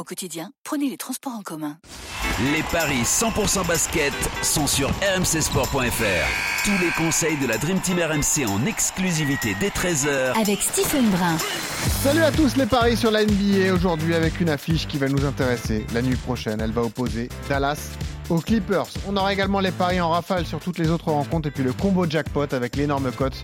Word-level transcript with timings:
Au 0.00 0.02
quotidien, 0.02 0.50
prenez 0.64 0.88
les 0.88 0.96
transports 0.96 1.34
en 1.34 1.42
commun. 1.42 1.76
Les 2.54 2.62
paris 2.72 3.02
100% 3.02 3.66
basket 3.66 4.14
sont 4.42 4.66
sur 4.66 4.88
rmcsport.fr. 4.88 6.64
Tous 6.64 6.78
les 6.82 6.90
conseils 6.96 7.36
de 7.36 7.46
la 7.46 7.58
Dream 7.58 7.78
Team 7.80 7.98
RMC 7.98 8.48
en 8.48 8.64
exclusivité 8.64 9.54
dès 9.60 9.68
13h 9.68 10.40
avec 10.40 10.62
Stephen 10.62 11.06
Brun. 11.10 11.36
Salut 12.02 12.22
à 12.22 12.32
tous 12.32 12.56
les 12.56 12.64
paris 12.64 12.96
sur 12.96 13.10
la 13.10 13.26
NBA 13.26 13.74
aujourd'hui 13.74 14.14
avec 14.14 14.40
une 14.40 14.48
affiche 14.48 14.88
qui 14.88 14.96
va 14.96 15.06
nous 15.06 15.26
intéresser 15.26 15.84
la 15.92 16.00
nuit 16.00 16.16
prochaine. 16.16 16.62
Elle 16.62 16.72
va 16.72 16.80
opposer 16.80 17.28
Dallas 17.50 17.90
aux 18.30 18.40
Clippers. 18.40 18.88
On 19.06 19.14
aura 19.18 19.34
également 19.34 19.60
les 19.60 19.70
paris 19.70 20.00
en 20.00 20.08
rafale 20.08 20.46
sur 20.46 20.60
toutes 20.60 20.78
les 20.78 20.88
autres 20.88 21.10
rencontres 21.10 21.48
et 21.48 21.50
puis 21.50 21.62
le 21.62 21.74
combo 21.74 22.08
jackpot 22.08 22.54
avec 22.54 22.74
l'énorme 22.74 23.12
cote 23.12 23.36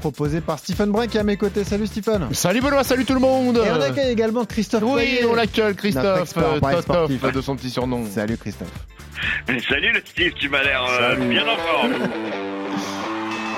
proposé 0.00 0.40
par 0.40 0.58
Stephen 0.58 0.90
Brun 0.90 1.06
qui 1.06 1.16
est 1.16 1.20
à 1.20 1.24
mes 1.24 1.36
côtés. 1.36 1.62
Salut 1.62 1.86
Stephen. 1.86 2.26
Salut 2.32 2.60
Benoît, 2.60 2.82
salut 2.82 3.04
tout 3.04 3.14
le 3.14 3.20
monde. 3.20 3.58
Et 3.58 3.70
on 3.70 3.80
accueille 3.80 4.10
également 4.10 4.44
Christophe. 4.44 4.82
Oui, 4.84 5.20
on 5.28 5.34
l'accueille 5.34 5.76
Christophe, 5.76 6.34
Totof 6.34 7.32
de 7.32 7.40
son 7.40 7.54
petit 7.54 7.70
surnom. 7.70 8.04
Salut 8.06 8.36
Christophe. 8.36 8.72
Salut 9.46 9.92
le 9.92 10.00
Steve, 10.04 10.32
tu 10.34 10.48
m'as 10.48 10.62
l'air 10.62 10.84
euh, 10.84 11.16
bien 11.16 11.44
en 11.46 11.56
forme. 11.56 11.92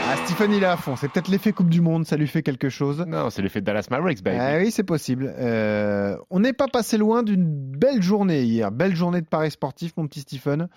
Ah, 0.04 0.16
Stephen, 0.26 0.52
il 0.52 0.62
est 0.62 0.66
à 0.66 0.76
fond. 0.76 0.96
C'est 0.96 1.08
peut-être 1.08 1.28
l'effet 1.28 1.52
Coupe 1.52 1.70
du 1.70 1.80
Monde, 1.80 2.06
ça 2.06 2.16
lui 2.16 2.26
fait 2.26 2.42
quelque 2.42 2.68
chose. 2.68 3.04
Non, 3.06 3.30
c'est 3.30 3.40
l'effet 3.40 3.60
Dallas 3.60 3.86
Mavericks, 3.90 4.22
baby. 4.22 4.36
Ah, 4.38 4.58
oui, 4.58 4.70
c'est 4.70 4.82
possible. 4.82 5.32
Euh, 5.38 6.16
on 6.28 6.40
n'est 6.40 6.52
pas 6.52 6.66
passé 6.68 6.98
loin 6.98 7.22
d'une 7.22 7.46
belle 7.46 8.02
journée 8.02 8.42
hier. 8.42 8.72
Belle 8.72 8.96
journée 8.96 9.20
de 9.20 9.26
paris 9.26 9.52
sportif, 9.52 9.92
mon 9.96 10.06
petit 10.06 10.20
Stephen. 10.20 10.68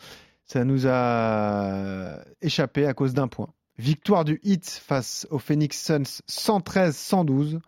Ça 0.45 0.63
nous 0.63 0.85
a 0.87 2.19
échappé 2.41 2.85
à 2.85 2.93
cause 2.93 3.13
d'un 3.13 3.27
point. 3.27 3.49
Victoire 3.77 4.23
du 4.23 4.39
Heat 4.43 4.69
face 4.69 5.27
aux 5.31 5.37
Phoenix 5.37 5.83
Suns 5.83 6.21
113-112. 6.29 7.59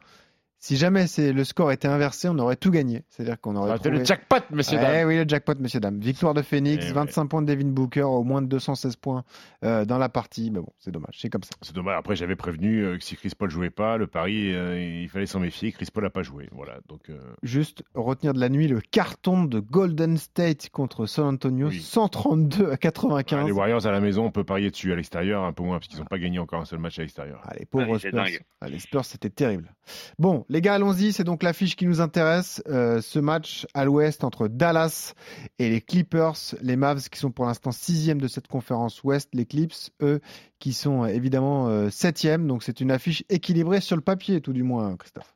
Si 0.60 0.76
jamais 0.76 1.06
le 1.18 1.44
score 1.44 1.72
était 1.72 1.88
inversé, 1.88 2.28
on 2.30 2.40
aurait 2.40 2.56
tout 2.56 2.72
gagné. 2.72 3.04
C'est-à-dire 3.10 3.40
qu'on 3.40 3.56
aurait. 3.56 3.78
Trouvé... 3.78 4.00
le 4.00 4.04
jackpot, 4.06 4.38
messieurs, 4.50 4.80
dames. 4.80 5.08
oui, 5.08 5.18
le 5.18 5.26
jackpot, 5.28 5.54
messieurs, 5.60 5.80
dames. 5.80 6.00
Victoire 6.00 6.34
de 6.34 6.42
Phoenix, 6.42 6.86
25 6.92 7.24
eh 7.24 7.28
points 7.28 7.42
de 7.44 7.54
Devin 7.54 7.70
Booker, 7.70 8.02
au 8.02 8.24
moins 8.24 8.42
de 8.42 8.48
216 8.48 8.96
points 8.96 9.24
euh, 9.64 9.86
dans 9.86 10.00
la 10.00 10.10
partie. 10.10 10.50
Mais 10.50 10.60
bon, 10.60 10.74
c'est 10.80 10.90
dommage, 10.90 11.16
c'est 11.20 11.30
comme 11.30 11.44
ça. 11.44 11.52
C'est 11.62 11.76
dommage. 11.76 11.98
Après, 11.98 12.16
j'avais 12.16 12.36
prévenu 12.36 12.84
euh, 12.84 12.98
que 12.98 13.04
si 13.04 13.16
Chris 13.16 13.34
Paul 13.38 13.52
jouait 13.52 13.70
pas, 13.70 13.98
le 13.98 14.08
pari, 14.08 14.52
euh, 14.56 14.80
il 14.80 15.10
fallait 15.10 15.28
s'en 15.28 15.40
méfier. 15.40 15.72
Chris 15.72 15.90
Paul 15.94 16.04
n'a 16.04 16.10
pas 16.10 16.24
joué. 16.24 16.50
Voilà. 16.52 16.80
Donc, 16.88 17.12
Juste 17.44 17.84
retenir 17.94 18.34
de 18.34 18.40
la 18.40 18.50
nuit 18.50 18.68
le 18.68 18.82
carton 18.82 19.44
de 19.44 19.60
Golden 19.60 20.18
State 20.18 20.70
contre 20.70 21.06
San 21.06 21.26
Antonio, 21.26 21.70
132 21.70 22.72
à 22.72 22.78
95. 22.78 23.46
les 23.46 23.52
Warriors 23.52 23.86
à 23.86 23.92
la 23.92 24.00
maison, 24.00 24.26
on 24.26 24.32
peut 24.32 24.44
parier 24.44 24.72
dessus. 24.72 24.92
À 24.92 24.96
l'extérieur, 24.96 25.44
un 25.44 25.54
peu 25.54 25.64
moins, 25.64 25.78
parce 25.78 25.88
qu'ils 25.88 26.00
n'ont 26.00 26.06
pas 26.06 26.20
gagné 26.20 26.40
encore 26.40 26.62
un 26.62 26.66
seul 26.66 26.80
match 26.80 26.98
à 26.98 27.04
l'extérieur. 27.04 27.42
Ah, 27.44 27.54
les 27.60 27.66
pauvres 27.66 28.00
Spurs. 28.00 28.26
Ah, 28.62 28.70
les 28.70 28.80
Spurs, 28.80 29.06
c'était 29.06 29.30
terrible. 29.30 29.72
Bon, 30.18 30.46
les 30.50 30.62
gars, 30.62 30.76
allons-y. 30.76 31.12
C'est 31.12 31.24
donc 31.24 31.44
l'affiche 31.44 31.76
qui 31.76 31.86
nous 31.86 32.02
intéresse. 32.02 32.64
Euh, 32.68 33.02
ce 33.02 33.20
match 33.20 33.66
à 33.74 33.84
l'ouest 33.86 34.24
entre 34.24 34.48
Dallas 34.48 35.14
et 35.60 35.70
les 35.70 35.82
Clippers. 35.82 36.56
Les 36.62 36.76
Mavs 36.76 37.10
qui 37.10 37.20
sont 37.20 37.32
pour 37.32 37.46
l'instant 37.46 37.72
sixième 37.72 38.22
de 38.22 38.28
cette 38.28 38.48
conférence 38.48 39.04
ouest. 39.04 39.30
Les 39.34 39.46
Clips, 39.46 39.92
eux, 40.02 40.22
qui 40.60 40.74
sont 40.74 41.04
euh, 41.04 41.08
évidemment 41.08 41.68
euh, 41.68 41.90
septième. 41.90 42.48
Donc 42.48 42.64
c'est 42.64 42.80
une 42.80 42.92
affiche 42.92 43.24
équilibrée 43.30 43.82
sur 43.82 43.96
le 43.96 44.02
papier, 44.02 44.42
tout 44.42 44.54
du 44.54 44.64
moins, 44.64 44.96
Christophe. 44.96 45.34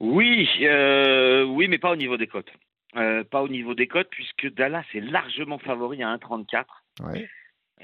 Oui, 0.00 0.48
oui, 0.58 1.68
mais 1.68 1.78
pas 1.78 1.92
au 1.92 1.96
niveau 1.96 2.16
des 2.16 2.26
cotes. 2.26 2.50
pas 2.92 3.42
au 3.42 3.48
niveau 3.48 3.74
des 3.74 3.86
cotes, 3.86 4.08
puisque 4.10 4.52
Dallas 4.52 4.84
est 4.92 5.00
largement 5.00 5.58
favori 5.58 6.02
à 6.02 6.14
1,34. 6.16 6.64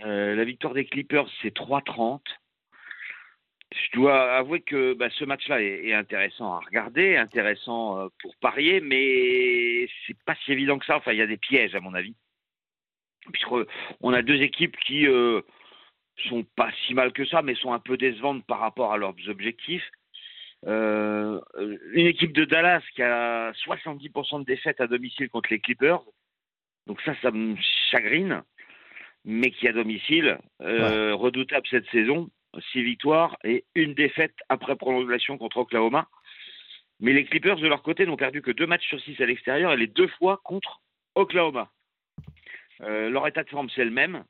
la 0.05 0.45
victoire 0.45 0.75
des 0.75 0.85
Clippers, 0.85 1.29
c'est 1.41 1.55
3,30 1.55 2.21
je 3.73 3.91
dois 3.93 4.37
avouer 4.37 4.61
que 4.61 4.95
bah, 4.95 5.09
ce 5.11 5.25
match-là 5.25 5.63
est, 5.63 5.93
intéressant 5.93 6.55
à 6.55 6.61
regarder, 6.61 7.17
intéressant 7.17 7.99
euh, 7.99 8.09
pour 8.21 8.35
parier, 8.37 8.81
mais 8.81 9.89
c'est 10.07 10.19
pas 10.25 10.35
si 10.45 10.53
évident 10.53 10.79
que 10.79 10.87
ça. 10.87 10.97
Enfin, 10.97 11.13
il 11.13 11.19
y 11.19 11.23
a 11.23 11.27
des 11.27 11.37
pièges 11.37 11.75
à 11.75 11.81
mon 11.81 11.95
avis, 11.95 12.17
puisqu'on 13.33 14.13
a 14.13 14.23
deux 14.23 14.43
équipes 14.43 14.77
qui 14.79 15.07
euh, 15.07 15.41
sont 16.29 16.45
pas 16.57 16.71
si 16.87 16.95
mal 16.95 17.13
que 17.13 17.25
ça, 17.25 17.43
mais 17.43 17.55
sont 17.55 17.73
un 17.73 17.79
peu 17.79 17.97
décevantes 17.97 18.45
par 18.47 18.59
rapport 18.59 18.93
à 18.93 18.99
leurs 18.99 19.15
objectifs. 19.29 19.89
Euh, 20.67 21.41
une 21.93 22.07
équipe 22.07 22.33
de 22.33 22.45
Dallas 22.45 22.83
qui 22.95 23.03
a 23.03 23.53
70% 23.53 24.41
de 24.41 24.45
défaites 24.45 24.81
à 24.81 24.89
domicile 24.89 25.31
contre 25.31 25.51
les 25.51 25.61
Clippers, 25.61 26.03
donc 26.87 27.01
ça, 27.03 27.15
ça 27.23 27.31
me 27.31 27.57
chagrine, 27.91 28.43
mais 29.25 29.53
qui 29.53 29.69
à 29.69 29.73
domicile, 29.73 30.39
redoutable 30.59 31.67
cette 31.71 31.89
saison, 31.91 32.31
six 32.73 32.83
victoires 32.83 33.37
et 33.45 33.65
une 33.75 33.95
défaite 33.95 34.35
après 34.49 34.77
prolongation 34.77 35.39
contre 35.39 35.59
Oklahoma. 35.59 36.09
Mais 37.01 37.13
les 37.13 37.25
Clippers, 37.25 37.57
de 37.57 37.67
leur 37.67 37.83
côté, 37.83 38.05
n'ont 38.07 38.17
perdu 38.17 38.43
que 38.43 38.51
deux 38.51 38.67
matchs 38.67 38.87
sur 38.87 39.01
six 39.01 39.21
à 39.21 39.27
l'extérieur 39.27 39.73
et 39.73 39.77
les 39.77 39.87
deux 39.87 40.09
fois 40.09 40.41
contre 40.45 40.81
Oklahoma. 41.15 41.71
Euh, 42.83 43.09
leur 43.11 43.27
état 43.27 43.43
de 43.43 43.49
forme, 43.49 43.71
c'est 43.75 43.85
le 43.85 43.91
même. 43.91 44.25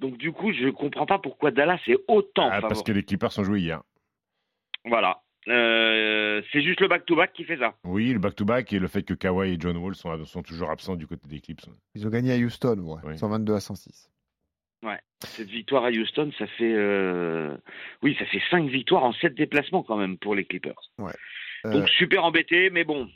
Donc, 0.00 0.16
du 0.18 0.32
coup, 0.32 0.52
je 0.52 0.64
ne 0.64 0.70
comprends 0.70 1.06
pas 1.06 1.18
pourquoi 1.18 1.50
Dallas 1.50 1.80
est 1.86 1.98
autant. 2.08 2.50
Ah, 2.52 2.60
parce 2.60 2.82
que 2.82 2.92
les 2.92 3.02
Clippers 3.02 3.38
ont 3.38 3.44
joué 3.44 3.60
hier. 3.60 3.82
Voilà. 4.84 5.22
Euh, 5.48 6.42
c'est 6.52 6.62
juste 6.62 6.80
le 6.80 6.88
back-to-back 6.88 7.32
qui 7.32 7.44
fait 7.44 7.58
ça. 7.58 7.74
Oui, 7.84 8.12
le 8.12 8.18
back-to-back 8.18 8.72
et 8.72 8.78
le 8.78 8.86
fait 8.86 9.02
que 9.02 9.14
Kawhi 9.14 9.54
et 9.54 9.56
John 9.58 9.76
Wall 9.76 9.94
sont, 9.94 10.24
sont 10.24 10.42
toujours 10.42 10.70
absents 10.70 10.96
du 10.96 11.06
côté 11.06 11.26
des 11.26 11.40
Clips. 11.40 11.62
Ils 11.94 12.06
ont 12.06 12.10
gagné 12.10 12.32
à 12.32 12.36
Houston, 12.36 12.78
ouais, 12.78 13.16
122 13.16 13.54
à 13.54 13.60
106. 13.60 14.11
Ouais. 14.82 14.98
Cette 15.20 15.48
victoire 15.48 15.84
à 15.84 15.90
Houston, 15.90 16.32
ça 16.38 16.46
fait 16.46 16.74
euh... 16.74 17.56
oui, 18.02 18.16
ça 18.18 18.26
fait 18.26 18.42
cinq 18.50 18.68
victoires 18.68 19.04
en 19.04 19.12
sept 19.12 19.34
déplacements 19.34 19.82
quand 19.82 19.96
même 19.96 20.18
pour 20.18 20.34
les 20.34 20.44
Clippers. 20.44 20.90
Ouais. 20.98 21.12
Donc 21.64 21.84
euh, 21.84 21.86
super 21.98 22.24
embêté, 22.24 22.70
mais 22.70 22.82
bon, 22.82 23.08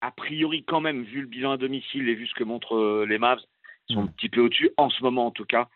a 0.00 0.10
priori 0.10 0.64
quand 0.64 0.80
même, 0.80 1.02
vu 1.02 1.20
le 1.20 1.26
bilan 1.26 1.52
à 1.52 1.56
domicile 1.58 2.08
et 2.08 2.14
vu 2.14 2.26
ce 2.26 2.34
que 2.34 2.44
montrent 2.44 2.76
euh, 2.76 3.06
les 3.06 3.18
Mavs, 3.18 3.40
ils 3.88 3.94
sont 3.94 4.02
mm. 4.02 4.04
un 4.04 4.08
petit 4.08 4.28
peu 4.28 4.40
au-dessus 4.40 4.70
en 4.78 4.88
ce 4.88 5.02
moment 5.02 5.26
en 5.26 5.30
tout 5.30 5.44
cas. 5.44 5.68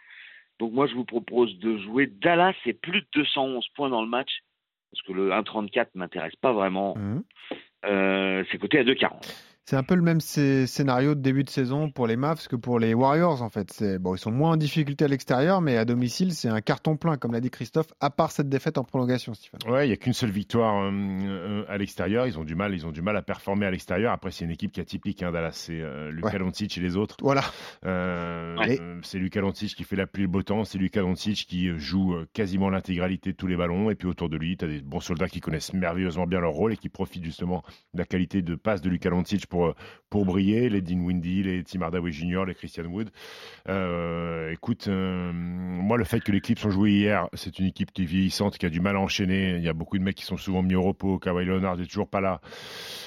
Donc 0.58 0.72
moi 0.72 0.86
je 0.86 0.94
vous 0.94 1.04
propose 1.04 1.58
de 1.58 1.76
jouer 1.78 2.06
Dallas 2.06 2.54
et 2.64 2.72
plus 2.72 3.02
de 3.02 3.06
211 3.12 3.68
points 3.74 3.90
dans 3.90 4.02
le 4.02 4.08
match 4.08 4.42
parce 4.90 5.02
que 5.02 5.12
le 5.12 5.30
1,34 5.30 5.88
m'intéresse 5.94 6.36
pas 6.36 6.52
vraiment. 6.52 6.96
Mm. 6.96 7.22
Euh, 7.84 8.44
c'est 8.50 8.58
coté 8.58 8.78
à 8.78 8.84
2,40. 8.84 9.55
C'est 9.68 9.74
un 9.74 9.82
peu 9.82 9.96
le 9.96 10.02
même 10.02 10.20
scénario 10.20 11.16
de 11.16 11.20
début 11.20 11.42
de 11.42 11.50
saison 11.50 11.90
pour 11.90 12.06
les 12.06 12.14
Mavs 12.16 12.46
que 12.46 12.54
pour 12.54 12.78
les 12.78 12.94
Warriors 12.94 13.42
en 13.42 13.50
fait. 13.50 13.82
Bon, 13.98 14.14
ils 14.14 14.18
sont 14.18 14.30
moins 14.30 14.52
en 14.52 14.56
difficulté 14.56 15.04
à 15.04 15.08
l'extérieur, 15.08 15.60
mais 15.60 15.76
à 15.76 15.84
domicile 15.84 16.34
c'est 16.34 16.48
un 16.48 16.60
carton 16.60 16.96
plein, 16.96 17.16
comme 17.16 17.32
l'a 17.32 17.40
dit 17.40 17.50
Christophe, 17.50 17.88
à 18.00 18.10
part 18.10 18.30
cette 18.30 18.48
défaite 18.48 18.78
en 18.78 18.84
prolongation, 18.84 19.34
Stéphane. 19.34 19.58
Ouais, 19.68 19.86
il 19.86 19.88
n'y 19.88 19.92
a 19.92 19.96
qu'une 19.96 20.12
seule 20.12 20.30
victoire 20.30 20.84
euh, 20.84 20.90
euh, 20.92 21.64
à 21.68 21.78
l'extérieur. 21.78 22.28
Ils 22.28 22.38
ont 22.38 22.44
du 22.44 22.54
mal, 22.54 22.74
ils 22.74 22.86
ont 22.86 22.92
du 22.92 23.02
mal 23.02 23.16
à 23.16 23.22
performer 23.22 23.66
à 23.66 23.72
l'extérieur. 23.72 24.12
Après, 24.12 24.30
c'est 24.30 24.44
une 24.44 24.52
équipe 24.52 24.70
qui 24.70 24.78
est 24.78 24.84
atypique, 24.84 25.24
hein, 25.24 25.32
Dallas. 25.32 25.52
C'est 25.54 25.80
euh, 25.80 26.12
Luka 26.12 26.38
Doncic 26.38 26.78
et 26.78 26.80
les 26.80 26.96
autres. 26.96 27.16
Voilà. 27.20 27.42
c'est 27.82 29.18
Luka 29.18 29.40
Doncic 29.40 29.74
qui 29.74 29.82
fait 29.82 29.96
la 29.96 30.06
pluie 30.06 30.22
le 30.22 30.28
beau 30.28 30.44
temps. 30.44 30.62
C'est 30.62 30.78
Luka 30.78 31.00
Doncic 31.00 31.46
qui 31.48 31.76
joue 31.76 32.14
quasiment 32.32 32.70
l'intégralité 32.70 33.32
de 33.32 33.36
tous 33.36 33.48
les 33.48 33.56
ballons. 33.56 33.90
Et 33.90 33.96
puis 33.96 34.06
autour 34.06 34.28
de 34.28 34.36
lui, 34.36 34.56
tu 34.56 34.64
as 34.64 34.68
des 34.68 34.80
bons 34.80 35.00
soldats 35.00 35.28
qui 35.28 35.40
connaissent 35.40 35.72
merveilleusement 35.72 36.28
bien 36.28 36.38
leur 36.38 36.52
rôle 36.52 36.72
et 36.72 36.76
qui 36.76 36.88
profitent 36.88 37.24
justement 37.24 37.64
de 37.94 37.98
la 37.98 38.04
qualité 38.04 38.42
de 38.42 38.54
passe 38.54 38.80
de 38.80 38.90
Luka 38.90 39.10
Doncic 39.10 39.46
pour 39.46 39.55
pour 40.10 40.24
briller, 40.24 40.68
les 40.68 40.82
Dean 40.82 41.00
Windy, 41.00 41.42
les 41.42 41.64
Tim 41.64 41.82
Hardaway 41.82 42.12
Jr., 42.12 42.44
les 42.46 42.54
Christian 42.54 42.84
Wood. 42.84 43.10
Euh, 43.68 44.52
écoute, 44.52 44.86
euh, 44.88 45.32
moi, 45.34 45.96
le 45.96 46.04
fait 46.04 46.20
que 46.20 46.30
les 46.30 46.40
Clips 46.40 46.64
ont 46.64 46.70
joué 46.70 46.92
hier, 46.92 47.28
c'est 47.34 47.58
une 47.58 47.66
équipe 47.66 47.92
qui 47.92 48.02
est 48.02 48.06
vieillissante, 48.06 48.56
qui 48.56 48.66
a 48.66 48.70
du 48.70 48.80
mal 48.80 48.96
à 48.96 49.00
enchaîner. 49.00 49.56
Il 49.56 49.62
y 49.62 49.68
a 49.68 49.72
beaucoup 49.72 49.98
de 49.98 50.04
mecs 50.04 50.16
qui 50.16 50.24
sont 50.24 50.36
souvent 50.36 50.62
mis 50.62 50.74
au 50.74 50.82
repos. 50.82 51.18
Kawhi 51.18 51.44
Leonard 51.44 51.76
n'est 51.76 51.86
toujours 51.86 52.08
pas 52.08 52.20
là. 52.20 52.40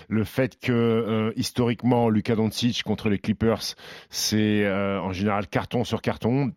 Le 0.09 0.23
fait 0.23 0.59
que, 0.59 0.71
euh, 0.71 1.31
historiquement, 1.35 2.09
Luka 2.09 2.35
Doncic 2.35 2.83
contre 2.83 3.09
les 3.09 3.19
Clippers, 3.19 3.75
c'est 4.09 4.69
en 4.69 5.11
général 5.13 5.47
carton 5.47 5.83
sur 5.83 6.01
carton. 6.01 6.51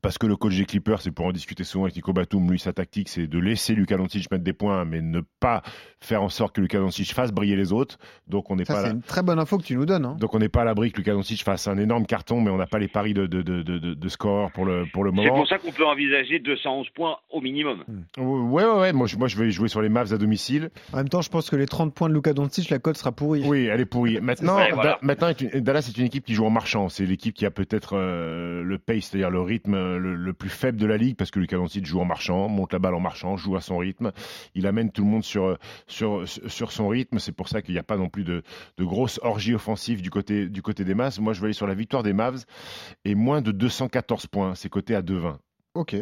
Parce 0.00 0.18
que 0.18 0.26
le 0.26 0.36
coach 0.36 0.56
des 0.56 0.64
Clippers, 0.64 1.02
c'est 1.02 1.10
pour 1.10 1.26
en 1.26 1.32
discuter 1.32 1.64
souvent 1.64 1.84
avec 1.84 1.96
Nico 1.96 2.12
Batum, 2.12 2.50
lui 2.50 2.58
sa 2.58 2.72
tactique 2.72 3.08
c'est 3.08 3.26
de 3.26 3.38
laisser 3.38 3.74
Lucas 3.74 3.96
Doncic 3.96 4.30
mettre 4.30 4.44
des 4.44 4.52
points, 4.52 4.84
mais 4.84 5.00
ne 5.00 5.20
pas 5.40 5.62
faire 6.00 6.22
en 6.22 6.28
sorte 6.28 6.56
que 6.56 6.60
Lucas 6.60 6.78
Doncic 6.78 7.12
fasse 7.12 7.32
briller 7.32 7.56
les 7.56 7.72
autres. 7.72 7.98
Donc 8.26 8.50
on 8.50 8.56
n'est 8.56 8.64
pas. 8.64 8.84
C'est 8.84 8.90
une 8.90 9.02
très 9.02 9.22
bonne 9.22 9.38
info 9.38 9.58
que 9.58 9.64
tu 9.64 9.76
nous 9.76 9.86
donnes. 9.86 10.04
Hein. 10.04 10.16
Donc 10.18 10.34
on 10.34 10.38
n'est 10.38 10.48
pas 10.48 10.62
à 10.62 10.64
l'abri 10.64 10.92
que 10.92 10.98
Lucas 10.98 11.12
Doncic 11.12 11.42
fasse 11.42 11.68
un 11.68 11.78
énorme 11.78 12.06
carton, 12.06 12.40
mais 12.40 12.50
on 12.50 12.56
n'a 12.56 12.66
pas 12.66 12.78
les 12.78 12.88
paris 12.88 13.14
de, 13.14 13.26
de, 13.26 13.42
de, 13.42 13.62
de, 13.62 14.08
score 14.08 14.50
pour 14.52 14.64
le 14.64 14.84
pour 14.92 15.04
le 15.04 15.12
moment. 15.12 15.28
C'est 15.28 15.38
pour 15.38 15.48
ça 15.48 15.58
qu'on 15.58 15.72
peut 15.72 15.86
envisager 15.86 16.38
211 16.38 16.88
points 16.90 17.16
au 17.30 17.40
minimum. 17.40 17.84
Hmm. 17.86 18.22
Ouais 18.22 18.64
ouais 18.64 18.80
ouais. 18.80 18.92
Moi 18.92 19.06
je, 19.06 19.16
moi 19.16 19.28
je 19.28 19.36
vais 19.36 19.50
jouer 19.50 19.68
sur 19.68 19.82
les 19.82 19.88
Mavs 19.88 20.12
à 20.12 20.18
domicile. 20.18 20.70
En 20.92 20.98
même 20.98 21.08
temps, 21.08 21.22
je 21.22 21.30
pense 21.30 21.50
que 21.50 21.56
les 21.56 21.66
30 21.66 21.94
points 21.94 22.08
de 22.08 22.14
Lucas 22.14 22.32
Doncic, 22.32 22.70
la 22.70 22.78
cote 22.78 22.96
sera 22.96 23.12
pourrie. 23.12 23.42
Oui, 23.46 23.66
elle 23.66 23.80
est 23.80 23.86
pourrie. 23.86 24.20
Maintenant, 24.20 24.58
maintenant 25.02 25.32
Dallas 25.54 25.82
c'est 25.82 25.96
une 25.98 26.06
équipe 26.06 26.24
qui 26.24 26.34
joue 26.34 26.44
en 26.44 26.50
marchant. 26.50 26.88
C'est 26.88 27.06
l'équipe 27.06 27.34
qui 27.34 27.46
a 27.46 27.50
peut-être 27.50 27.96
euh, 27.96 28.62
le 28.62 28.78
pace, 28.78 29.04
c'est-à-dire 29.04 29.30
le 29.30 29.40
rythme 29.40 29.74
le 29.98 30.32
plus 30.32 30.48
faible 30.48 30.78
de 30.78 30.86
la 30.86 30.96
ligue 30.96 31.16
parce 31.16 31.30
que 31.30 31.38
Lucas 31.38 31.56
Doncic 31.56 31.86
joue 31.86 32.00
en 32.00 32.04
marchant, 32.04 32.48
monte 32.48 32.72
la 32.72 32.78
balle 32.78 32.94
en 32.94 33.00
marchant, 33.00 33.36
joue 33.36 33.56
à 33.56 33.60
son 33.60 33.78
rythme. 33.78 34.12
Il 34.54 34.66
amène 34.66 34.90
tout 34.90 35.04
le 35.04 35.10
monde 35.10 35.24
sur, 35.24 35.58
sur, 35.86 36.26
sur 36.26 36.72
son 36.72 36.88
rythme. 36.88 37.18
C'est 37.18 37.32
pour 37.32 37.48
ça 37.48 37.62
qu'il 37.62 37.74
n'y 37.74 37.80
a 37.80 37.84
pas 37.84 37.96
non 37.96 38.08
plus 38.08 38.24
de, 38.24 38.42
de 38.78 38.84
grosses 38.84 39.20
orgies 39.22 39.54
offensives 39.54 40.02
du 40.02 40.10
côté, 40.10 40.48
du 40.48 40.62
côté 40.62 40.84
des 40.84 40.94
Mavs. 40.94 41.20
Moi, 41.20 41.32
je 41.32 41.40
vais 41.40 41.46
aller 41.46 41.54
sur 41.54 41.66
la 41.66 41.74
victoire 41.74 42.02
des 42.02 42.12
Mavs 42.12 42.44
et 43.04 43.14
moins 43.14 43.42
de 43.42 43.52
214 43.52 44.26
points. 44.26 44.54
C'est 44.54 44.68
coté 44.68 44.94
à 44.94 45.02
2,20. 45.02 45.36
Ok. 45.74 45.96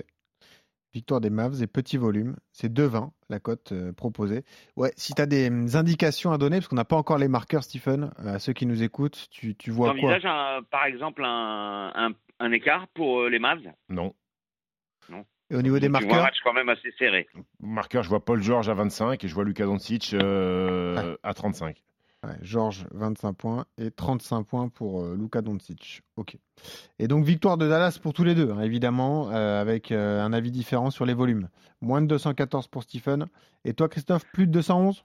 Victoire 0.93 1.21
des 1.21 1.31
Mavs 1.31 1.63
et 1.63 1.69
petit 1.69 1.97
volume. 1.97 2.37
C'est 2.53 2.73
2,20 2.73 3.11
la 3.29 3.39
cote 3.39 3.71
euh, 3.73 3.93
proposée. 3.93 4.45
Ouais, 4.77 4.93
si 4.97 5.15
tu 5.15 5.23
as 5.23 5.27
des 5.27 5.49
hum, 5.49 5.69
indications 5.75 6.33
à 6.33 6.39
donner, 6.39 6.59
parce 6.59 6.69
qu'on 6.69 6.77
n'a 6.77 6.85
pas 6.85 6.97
encore 6.97 7.17
les 7.17 7.29
marqueurs, 7.29 7.63
Stephen, 7.63 8.11
euh, 8.19 8.35
à 8.35 8.39
ceux 8.41 8.53
qui 8.53 8.67
nous 8.67 8.83
écoutent, 8.83 9.29
tu, 9.31 9.55
tu 9.55 9.71
vois 9.71 9.95
quoi? 9.95 10.19
par 10.71 10.85
exemple 10.87 11.25
un, 11.25 11.93
un, 11.95 12.11
un, 12.41 12.53
écart 12.53 12.89
pour 12.89 13.21
euh, 13.21 13.29
les 13.29 13.39
Mavs? 13.39 13.73
Non. 13.89 14.15
Et 15.51 15.57
au 15.57 15.63
niveau 15.63 15.79
des 15.79 15.89
marqueurs? 15.89 16.21
un 16.21 16.23
match 16.23 16.39
quand 16.45 16.53
même 16.53 16.69
assez 16.69 16.93
serré. 16.99 17.29
Marqueur, 17.61 18.03
je 18.05 18.09
vois 18.09 18.25
Paul 18.25 18.41
George 18.41 18.69
à 18.69 18.75
25 18.75 19.23
et 19.23 19.29
je 19.29 19.35
vois 19.35 19.45
Lucas 19.45 19.65
Doncic 19.65 20.15
euh, 20.15 21.17
à 21.23 21.35
35. 21.35 21.83
Ouais, 22.23 22.35
George, 22.43 22.87
25 22.93 23.33
points 23.33 23.65
et 23.79 23.91
35 23.91 24.45
points 24.45 24.69
pour 24.69 25.03
euh, 25.03 25.17
Luka 25.17 25.41
Doncic. 25.41 26.03
Ok. 26.17 26.37
Et 26.99 27.09
donc 27.09 27.25
victoire 27.25 27.57
de 27.57 27.67
Dallas 27.69 27.99
pour 28.01 28.13
tous 28.13 28.25
les 28.25 28.35
deux, 28.35 28.51
hein, 28.51 28.61
évidemment, 28.61 29.31
euh, 29.31 29.61
avec 29.61 29.91
un 29.91 30.33
avis 30.33 30.53
différent 30.53 30.91
sur 30.91 31.07
les 31.07 31.15
volumes. 31.15 31.49
Moins 31.81 32.03
de 32.03 32.07
214 32.07 32.69
pour 32.69 32.83
Stephen. 32.85 33.27
Et 33.65 33.73
toi, 33.73 33.89
Christophe, 33.89 34.25
plus 34.33 34.47
de 34.47 34.53
211 34.53 35.05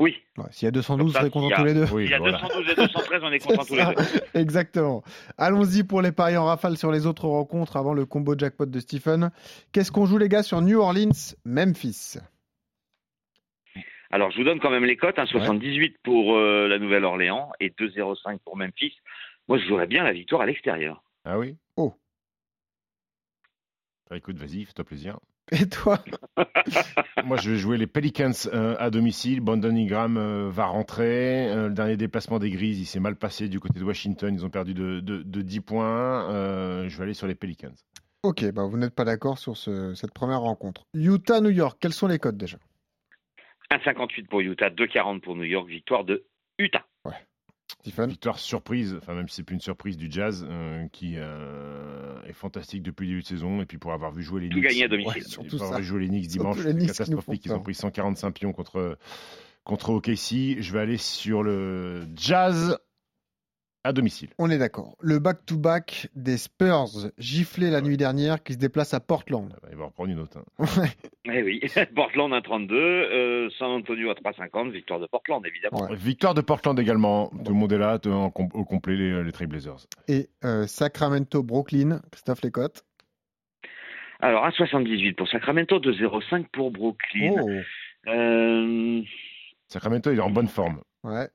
oui. 0.00 0.16
S'il 0.50 0.64
y 0.64 0.68
a 0.68 0.70
212, 0.70 1.14
on 1.14 1.24
est 1.24 1.30
contents 1.30 1.54
tous 1.54 1.64
les 1.64 1.74
deux. 1.74 1.86
il 2.00 2.10
y 2.10 2.14
a 2.14 2.18
212 2.18 2.70
et 2.70 2.74
213, 2.74 3.20
on 3.22 3.32
est 3.32 3.38
contents 3.38 3.64
tous 3.64 3.74
les 3.74 3.84
deux. 3.84 3.94
Exactement. 4.34 5.02
Allons-y 5.36 5.84
pour 5.84 6.00
les 6.00 6.10
paris 6.10 6.38
en 6.38 6.46
rafale 6.46 6.78
sur 6.78 6.90
les 6.90 7.06
autres 7.06 7.26
rencontres 7.26 7.76
avant 7.76 7.92
le 7.92 8.06
combo 8.06 8.34
jackpot 8.36 8.64
de 8.64 8.80
Stephen. 8.80 9.30
Qu'est-ce 9.72 9.92
qu'on 9.92 10.06
joue, 10.06 10.16
les 10.16 10.30
gars, 10.30 10.42
sur 10.42 10.62
New 10.62 10.80
Orleans, 10.80 11.34
Memphis? 11.44 12.16
Alors, 14.10 14.30
je 14.30 14.38
vous 14.38 14.44
donne 14.44 14.58
quand 14.58 14.70
même 14.70 14.86
les 14.86 14.96
cotes. 14.96 15.18
1,78 15.18 15.96
pour 16.02 16.34
euh, 16.34 16.66
la 16.66 16.78
Nouvelle-Orléans 16.78 17.52
et 17.60 17.68
2,05 17.68 18.38
pour 18.38 18.56
Memphis. 18.56 18.96
Moi, 19.48 19.58
je 19.58 19.66
jouerais 19.66 19.86
bien 19.86 20.02
la 20.02 20.12
victoire 20.12 20.40
à 20.40 20.46
l'extérieur. 20.46 21.04
Ah 21.26 21.38
oui? 21.38 21.56
Oh. 21.76 21.92
Bah, 24.08 24.16
écoute, 24.16 24.38
vas-y, 24.38 24.64
fais-toi 24.64 24.84
plaisir. 24.84 25.18
Et 25.60 25.68
toi 25.68 25.98
Moi, 27.24 27.36
je 27.38 27.50
vais 27.50 27.56
jouer 27.56 27.76
les 27.76 27.86
Pelicans 27.86 28.30
euh, 28.52 28.76
à 28.78 28.90
domicile. 28.90 29.40
Brandon 29.40 29.74
Ingram 29.74 30.16
euh, 30.16 30.48
va 30.50 30.66
rentrer. 30.66 31.48
Euh, 31.48 31.68
le 31.68 31.74
dernier 31.74 31.96
déplacement 31.96 32.38
des 32.38 32.50
Grises, 32.50 32.80
il 32.80 32.86
s'est 32.86 33.00
mal 33.00 33.16
passé 33.16 33.48
du 33.48 33.58
côté 33.58 33.80
de 33.80 33.84
Washington. 33.84 34.32
Ils 34.32 34.44
ont 34.44 34.50
perdu 34.50 34.74
de, 34.74 35.00
de, 35.00 35.42
10 35.42 35.60
points. 35.60 36.28
je 36.88 36.96
vais 36.96 37.02
aller 37.02 37.14
sur 37.14 37.26
les 37.26 37.34
Pelicans. 37.34 37.74
Ok, 38.22 38.44
bah 38.52 38.64
vous 38.64 38.76
n'êtes 38.76 38.94
pas 38.94 39.04
d'accord 39.04 39.38
sur 39.38 39.56
cette 39.56 40.12
première 40.12 40.40
rencontre. 40.40 40.82
Utah-New 40.94 41.50
York, 41.50 41.78
quels 41.80 41.94
sont 41.94 42.06
les 42.06 42.18
codes 42.18 42.36
déjà? 42.36 42.58
1,58 43.72 44.26
pour 44.26 44.40
Utah, 44.40 44.68
2,40 44.68 45.20
pour 45.20 45.36
New 45.36 45.44
York. 45.44 45.68
Victoire 45.68 46.04
de 46.04 46.24
Utah. 46.58 46.84
Ouais. 47.04 47.14
Victoire 47.84 48.38
surprise, 48.38 48.96
enfin 48.98 49.14
même 49.14 49.28
si 49.28 49.36
c'est 49.36 49.42
plus 49.42 49.54
une 49.54 49.60
surprise 49.60 49.96
du 49.96 50.10
Jazz 50.10 50.46
euh, 50.48 50.86
qui 50.92 51.14
euh, 51.16 52.20
est 52.26 52.32
fantastique 52.32 52.82
depuis 52.82 53.06
le 53.06 53.12
début 53.12 53.22
de 53.22 53.26
saison 53.26 53.62
et 53.62 53.66
puis 53.66 53.78
pour 53.78 53.92
avoir 53.92 54.12
vu 54.12 54.22
jouer 54.22 54.42
les 54.42 54.48
Knicks, 54.48 54.62
gagné 54.62 54.84
à 54.84 54.88
domicile. 54.88 55.24
pour 55.48 55.62
avoir 55.62 55.78
vu 55.78 55.84
jouer 55.84 56.00
les 56.02 56.08
Knicks 56.08 56.28
dimanche, 56.28 56.58
c'est 56.62 56.86
catastrophique. 56.86 57.42
Ils 57.46 57.52
ont 57.52 57.60
pris 57.60 57.74
145 57.74 58.32
pions 58.32 58.52
contre 58.52 58.98
contre 59.64 59.90
OKC. 59.90 60.60
Je 60.60 60.72
vais 60.72 60.80
aller 60.80 60.98
sur 60.98 61.42
le 61.42 62.06
Jazz 62.14 62.78
à 63.84 63.92
domicile. 63.92 64.30
On 64.38 64.50
est 64.50 64.58
d'accord. 64.58 64.96
Le 65.00 65.18
back-to-back 65.18 66.08
des 66.14 66.36
Spurs 66.36 67.10
giflé 67.18 67.70
la 67.70 67.80
nuit 67.80 67.96
dernière 67.96 68.42
qui 68.42 68.52
se 68.54 68.58
déplace 68.58 68.94
à 68.94 69.00
Portland. 69.00 69.54
il 69.70 69.76
va 69.76 69.86
reprendre 69.86 70.10
une 70.10 70.18
autre. 70.18 70.38
Hein. 70.58 70.84
eh 71.24 71.42
oui, 71.42 71.60
Portland 71.94 72.32
à 72.32 72.42
32, 72.42 72.74
euh, 72.76 73.50
San 73.58 73.70
Antonio 73.70 74.10
à 74.10 74.14
3,50, 74.14 74.70
victoire 74.70 75.00
de 75.00 75.06
Portland 75.06 75.44
évidemment. 75.46 75.88
Victoire 75.94 76.34
de 76.34 76.40
Portland 76.40 76.78
également. 76.78 77.30
Tout 77.44 77.52
le 77.52 77.58
monde 77.58 77.72
est 77.72 77.78
là 77.78 77.98
au 78.04 78.30
complet 78.64 78.96
les, 78.96 79.24
les 79.24 79.32
Trailblazers. 79.32 79.86
Et 80.08 80.28
euh, 80.44 80.66
Sacramento, 80.66 81.42
Brooklyn, 81.42 82.00
Christophe 82.10 82.42
Lécotte. 82.42 82.84
Alors 84.20 84.44
à 84.44 84.50
78 84.50 85.14
pour 85.14 85.28
Sacramento, 85.28 85.78
2,05 85.78 86.46
pour 86.52 86.70
Brooklyn. 86.70 87.34
Oh. 87.40 88.10
Euh, 88.10 89.02
Sacramento 89.68 90.10
il 90.10 90.18
est 90.18 90.22
en 90.22 90.30
bonne 90.30 90.48
forme. 90.48 90.82
Ouais. 91.02 91.28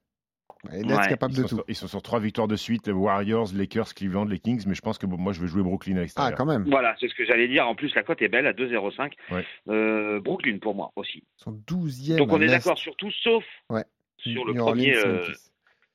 Ils 0.73 0.87
de 0.87 1.41
tout. 1.41 1.47
Sur, 1.47 1.63
ils 1.67 1.75
sont 1.75 1.87
sur 1.87 2.01
trois 2.01 2.19
victoires 2.19 2.47
de 2.47 2.55
suite, 2.55 2.87
les 2.87 2.93
Warriors, 2.93 3.47
Lakers, 3.53 3.93
Cleveland, 3.93 4.25
les 4.25 4.39
Kings, 4.39 4.63
mais 4.67 4.75
je 4.75 4.81
pense 4.81 4.97
que 4.97 5.05
moi 5.05 5.33
je 5.33 5.41
vais 5.41 5.47
jouer 5.47 5.63
Brooklyn 5.63 5.97
à 5.97 6.01
l'extérieur. 6.01 6.31
Ah, 6.33 6.37
quand 6.37 6.45
même. 6.45 6.65
Voilà, 6.69 6.95
c'est 6.99 7.07
ce 7.07 7.15
que 7.15 7.25
j'allais 7.25 7.47
dire. 7.47 7.67
En 7.67 7.75
plus, 7.75 7.93
la 7.95 8.03
cote 8.03 8.21
est 8.21 8.27
belle 8.27 8.47
à 8.47 8.53
2,05. 8.53 9.11
Euh, 9.69 10.19
Brooklyn 10.19 10.59
pour 10.59 10.75
moi 10.75 10.91
aussi. 10.95 11.23
Ils 11.39 11.43
sont 11.43 11.59
12e. 11.67 12.17
Donc 12.17 12.31
on 12.31 12.41
est 12.41 12.47
d'accord 12.47 12.77
sur 12.77 12.95
tout 12.95 13.11
sauf 13.11 13.43
ouais. 13.69 13.83
sur 14.17 14.45
le 14.45 14.53
premier. 14.53 14.95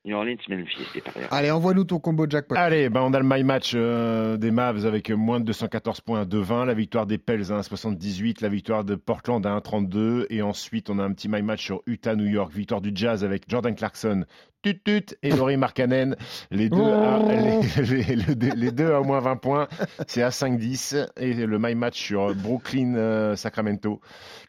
New 0.07 0.17
Orleans, 0.17 0.39
Memphis, 0.49 1.03
Allez, 1.31 1.51
envoie-nous 1.51 1.85
ton 1.85 1.99
combo 1.99 2.25
jackpot. 2.27 2.55
Allez, 2.57 2.89
ben 2.89 3.03
on 3.03 3.13
a 3.13 3.19
le 3.19 3.27
my 3.29 3.45
match 3.45 3.73
euh, 3.75 4.39
des 4.39 4.51
Mavs 4.51 4.87
avec 4.87 5.11
moins 5.11 5.41
de 5.41 5.45
214 5.45 6.01
points 6.01 6.23
à 6.23 6.25
2,20, 6.25 6.65
la 6.65 6.73
victoire 6.73 7.05
des 7.05 7.19
Pels 7.19 7.53
à 7.53 7.61
1,78, 7.61 8.41
la 8.41 8.49
victoire 8.49 8.85
de 8.85 8.95
Portland 8.95 9.45
à 9.45 9.51
1,32 9.59 10.25
et 10.31 10.41
ensuite 10.41 10.89
on 10.89 10.99
a 10.99 11.03
un 11.03 11.13
petit 11.13 11.29
my 11.29 11.43
match 11.43 11.63
sur 11.63 11.83
Utah, 11.87 12.17
New 12.17 12.25
York, 12.25 12.51
victoire 12.51 12.81
du 12.81 12.93
Jazz 12.95 13.25
avec 13.25 13.43
Jordan 13.47 13.75
Clarkson 13.75 14.25
tut, 14.63 14.81
tut, 14.83 15.17
et 15.23 15.31
Laurie 15.31 15.57
Markkanen, 15.57 16.17
les 16.51 16.69
deux, 16.69 16.83
à, 16.83 17.19
oh. 17.21 17.29
les, 18.57 18.71
deux 18.73 18.93
à 18.93 19.01
moins 19.01 19.21
20 19.21 19.37
points, 19.37 19.69
c'est 20.07 20.23
à 20.23 20.31
5-10. 20.31 21.09
Et 21.17 21.35
le 21.35 21.59
my 21.59 21.75
match 21.75 21.99
sur 21.99 22.35
Brooklyn, 22.35 22.95
euh, 22.95 23.37
Sacramento, 23.37 24.01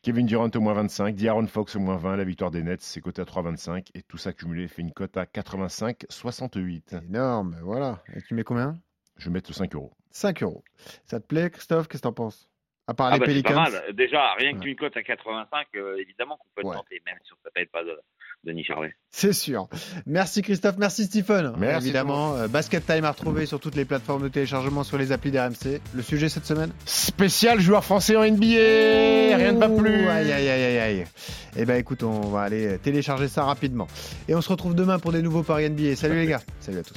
Kevin 0.03 0.25
Durant 0.25 0.49
au 0.53 0.59
moins 0.59 0.73
25, 0.73 1.15
D'Aaron 1.15 1.47
Fox 1.47 1.75
au 1.75 1.79
moins 1.79 1.97
20, 1.97 2.17
la 2.17 2.23
victoire 2.23 2.51
des 2.51 2.63
Nets, 2.63 2.81
c'est 2.81 3.01
coté 3.01 3.21
à 3.21 3.25
3,25. 3.25 3.89
Et 3.93 4.01
tout 4.01 4.17
ça 4.17 4.33
cumulé 4.33 4.67
fait 4.67 4.81
une 4.81 4.91
cote 4.91 5.17
à 5.17 5.25
85,68. 5.25 7.05
Énorme, 7.05 7.57
voilà. 7.63 8.03
Et 8.15 8.21
tu 8.21 8.33
mets 8.33 8.43
combien? 8.43 8.77
Je 9.17 9.25
vais 9.25 9.33
mettre 9.33 9.53
5 9.53 9.75
euros. 9.75 9.91
5 10.11 10.43
euros. 10.43 10.63
Ça 11.05 11.19
te 11.19 11.25
plaît, 11.27 11.49
Christophe? 11.49 11.87
Qu'est-ce 11.87 12.01
que 12.01 12.07
t'en 12.07 12.13
penses? 12.13 12.49
À 12.87 12.93
part 12.93 13.07
ah 13.07 13.13
les 13.13 13.19
bah, 13.19 13.25
Pelicans. 13.27 13.53
Pas 13.53 13.69
mal. 13.69 13.93
Déjà, 13.93 14.33
rien 14.33 14.57
qu'une 14.57 14.75
cote 14.75 14.97
à 14.97 15.03
85, 15.03 15.67
euh, 15.75 15.95
évidemment 15.97 16.37
qu'on 16.37 16.49
peut 16.55 16.67
le 16.67 16.73
tenter, 16.73 17.01
même 17.05 17.17
si 17.23 17.31
on 17.31 17.35
ne 17.37 17.43
s'appelle 17.43 17.67
pas 17.67 17.83
de, 17.83 17.97
Denis 18.43 18.63
Charvet. 18.63 18.93
C'est 19.11 19.33
sûr. 19.33 19.67
Merci 20.05 20.41
Christophe, 20.41 20.77
merci 20.77 21.05
Stephen. 21.05 21.53
Merci 21.57 21.85
Évidemment, 21.85 22.35
euh, 22.35 22.47
Basket 22.47 22.85
Time 22.85 23.05
à 23.05 23.11
retrouver 23.11 23.45
sur 23.45 23.59
toutes 23.59 23.75
les 23.75 23.85
plateformes 23.85 24.23
de 24.23 24.29
téléchargement 24.29 24.83
sur 24.83 24.97
les 24.97 25.11
applis 25.11 25.31
d'RMC. 25.31 25.79
Le 25.93 26.01
sujet 26.01 26.29
cette 26.29 26.45
semaine 26.45 26.71
Spécial 26.85 27.59
joueur 27.59 27.83
français 27.83 28.15
en 28.15 28.23
NBA, 28.23 29.35
rien 29.35 29.51
ne 29.51 29.59
va 29.59 29.69
plus. 29.69 30.07
Aïe 30.07 30.31
aïe 30.31 30.49
aïe 30.49 30.77
aïe. 30.79 31.05
Eh 31.55 31.65
ben 31.65 31.75
écoute, 31.75 32.03
on 32.03 32.29
va 32.29 32.41
aller 32.41 32.77
télécharger 32.79 33.27
ça 33.27 33.43
rapidement. 33.43 33.87
Et 34.27 34.35
on 34.35 34.41
se 34.41 34.49
retrouve 34.49 34.73
demain 34.73 34.97
pour 34.97 35.11
des 35.11 35.21
nouveaux 35.21 35.43
paris 35.43 35.69
NBA. 35.69 35.95
Salut 35.95 36.15
les 36.15 36.27
gars. 36.27 36.41
Salut 36.61 36.79
à 36.79 36.83
tous. 36.83 36.95